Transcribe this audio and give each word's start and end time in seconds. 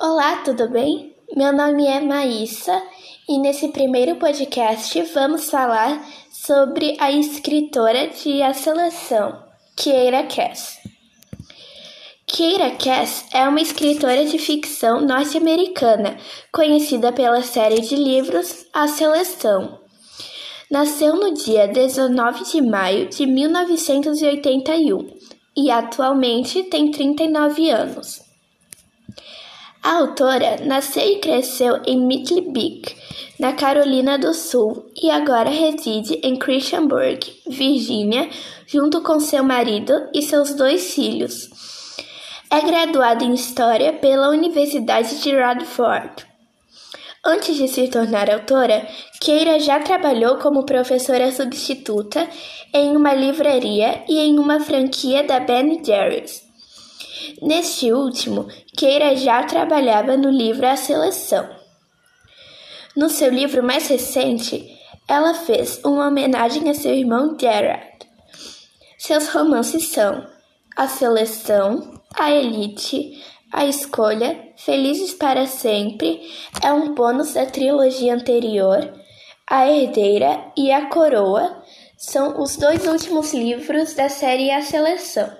Olá, 0.00 0.36
tudo 0.44 0.68
bem? 0.68 1.12
Meu 1.34 1.52
nome 1.52 1.84
é 1.84 2.00
Maísa 2.00 2.80
e 3.28 3.36
nesse 3.36 3.66
primeiro 3.70 4.14
podcast 4.14 5.02
vamos 5.12 5.50
falar 5.50 6.06
sobre 6.30 6.96
a 7.00 7.10
escritora 7.10 8.06
de 8.06 8.40
A 8.40 8.54
Seleção, 8.54 9.42
Keira 9.74 10.22
Cass. 10.22 10.78
Keira 12.28 12.70
Cass 12.76 13.24
é 13.34 13.48
uma 13.48 13.60
escritora 13.60 14.24
de 14.24 14.38
ficção 14.38 15.00
norte-americana, 15.00 16.16
conhecida 16.52 17.12
pela 17.12 17.42
série 17.42 17.80
de 17.80 17.96
livros 17.96 18.66
A 18.72 18.86
Seleção. 18.86 19.80
Nasceu 20.70 21.16
no 21.16 21.34
dia 21.34 21.66
19 21.66 22.44
de 22.44 22.62
maio 22.62 23.08
de 23.08 23.26
1981 23.26 25.10
e 25.56 25.72
atualmente 25.72 26.62
tem 26.62 26.88
39 26.92 27.68
anos. 27.68 28.27
A 29.88 30.00
autora 30.00 30.58
nasceu 30.66 31.02
e 31.02 31.16
cresceu 31.16 31.80
em 31.86 31.98
Middelburg, 31.98 32.94
na 33.40 33.54
Carolina 33.54 34.18
do 34.18 34.34
Sul, 34.34 34.84
e 35.02 35.10
agora 35.10 35.48
reside 35.48 36.20
em 36.22 36.36
Christiansburg, 36.36 37.20
Virgínia, 37.46 38.28
junto 38.66 39.00
com 39.00 39.18
seu 39.18 39.42
marido 39.42 39.94
e 40.12 40.20
seus 40.20 40.52
dois 40.52 40.92
filhos. 40.92 41.48
É 42.50 42.60
graduada 42.60 43.24
em 43.24 43.32
História 43.32 43.94
pela 43.94 44.28
Universidade 44.28 45.22
de 45.22 45.34
Radford. 45.34 46.26
Antes 47.24 47.56
de 47.56 47.66
se 47.66 47.88
tornar 47.88 48.28
autora, 48.28 48.86
Keira 49.22 49.58
já 49.58 49.80
trabalhou 49.80 50.36
como 50.36 50.66
professora 50.66 51.32
substituta 51.32 52.28
em 52.74 52.94
uma 52.94 53.14
livraria 53.14 54.04
e 54.06 54.18
em 54.18 54.38
uma 54.38 54.60
franquia 54.60 55.24
da 55.24 55.40
Ben 55.40 55.82
Jerry's. 55.82 56.47
Neste 57.40 57.92
último, 57.92 58.48
Keira 58.76 59.16
já 59.16 59.42
trabalhava 59.44 60.16
no 60.16 60.30
livro 60.30 60.66
A 60.66 60.76
Seleção. 60.76 61.48
No 62.96 63.08
seu 63.08 63.30
livro 63.30 63.62
mais 63.62 63.86
recente, 63.86 64.76
ela 65.06 65.32
fez 65.32 65.80
uma 65.84 66.08
homenagem 66.08 66.68
a 66.68 66.74
seu 66.74 66.92
irmão 66.92 67.36
Gerard. 67.40 67.98
Seus 68.98 69.28
romances 69.28 69.88
são 69.88 70.26
A 70.76 70.88
Seleção, 70.88 72.00
A 72.14 72.32
Elite, 72.32 73.22
A 73.52 73.64
Escolha, 73.64 74.52
Felizes 74.56 75.14
para 75.14 75.46
Sempre, 75.46 76.20
é 76.62 76.72
um 76.72 76.94
bônus 76.94 77.34
da 77.34 77.46
trilogia 77.46 78.14
anterior, 78.14 78.92
A 79.46 79.68
Herdeira 79.68 80.52
e 80.56 80.72
A 80.72 80.86
Coroa, 80.86 81.62
são 81.96 82.40
os 82.42 82.56
dois 82.56 82.86
últimos 82.86 83.32
livros 83.32 83.94
da 83.94 84.08
série 84.08 84.50
A 84.50 84.60
Seleção. 84.60 85.30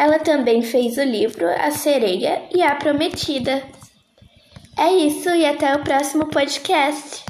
Ela 0.00 0.18
também 0.18 0.62
fez 0.62 0.96
o 0.96 1.02
livro 1.02 1.46
A 1.46 1.70
Sereia 1.70 2.44
e 2.54 2.62
a 2.62 2.74
Prometida. 2.74 3.62
É 4.74 4.90
isso 4.94 5.28
e 5.28 5.44
até 5.44 5.76
o 5.76 5.84
próximo 5.84 6.24
podcast. 6.28 7.22